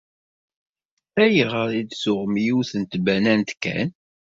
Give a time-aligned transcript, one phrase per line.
[1.23, 3.89] Ayɣer i d-tuɣem yiwet n tbanant kan?